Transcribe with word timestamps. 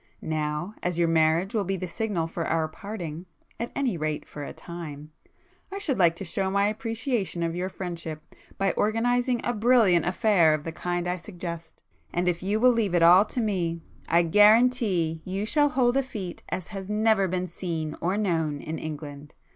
Now 0.23 0.73
as 0.81 0.97
your 0.97 1.07
marriage 1.07 1.53
will 1.53 1.63
be 1.63 1.77
the 1.77 1.87
signal 1.87 2.25
for 2.25 2.43
our 2.47 2.67
parting,—at 2.67 3.71
any 3.75 3.97
rate 3.97 4.27
for 4.27 4.43
a 4.43 4.51
time,—I 4.51 5.77
should 5.77 5.99
like 5.99 6.15
to 6.15 6.25
show 6.25 6.49
my 6.49 6.65
appreciation 6.65 7.43
of 7.43 7.55
your 7.55 7.69
friendship, 7.69 8.23
by 8.57 8.71
organizing 8.71 9.41
a 9.43 9.53
brilliant 9.53 10.07
affair 10.07 10.55
of 10.55 10.63
the 10.63 10.71
kind 10.71 11.07
I 11.07 11.17
suggest,—and 11.17 12.27
if 12.27 12.41
you 12.41 12.59
will 12.59 12.71
leave 12.73 12.95
it 12.95 13.03
all 13.03 13.25
to 13.25 13.41
me, 13.41 13.83
I 14.09 14.23
guarantee 14.23 15.21
you 15.23 15.45
shall 15.45 15.69
hold 15.69 15.93
such 15.93 16.05
a 16.07 16.07
fête 16.09 16.39
as 16.49 16.69
has 16.69 16.89
never 16.89 17.27
been 17.27 17.45
seen 17.45 17.95
or 18.01 18.17
known 18.17 18.59
in 18.59 18.79
England. 18.79 19.35